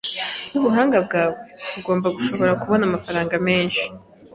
Nubuhanga 0.51 0.97
bwawe, 1.05 1.35
ugomba 1.77 2.07
gushobora 2.17 2.57
kubona 2.61 2.83
amafaranga 2.85 3.35
menshi. 3.47 3.83